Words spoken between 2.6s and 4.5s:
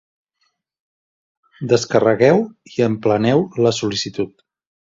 i empleneu la sol·licitud.